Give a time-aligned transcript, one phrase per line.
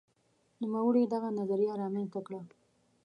[0.61, 2.41] نوموړي دغه نظریه رامنځته کړه.